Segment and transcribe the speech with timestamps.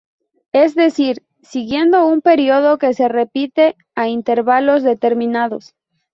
[0.53, 5.75] Es decir, siguiendo un período que se repite a intervalos determinados.